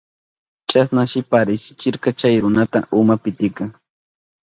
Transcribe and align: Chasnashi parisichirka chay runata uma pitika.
Chasnashi 0.69 1.19
parisichirka 1.31 2.09
chay 2.19 2.35
runata 2.43 2.79
uma 2.99 3.15
pitika. 3.23 3.63